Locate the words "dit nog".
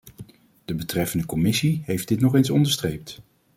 2.07-2.35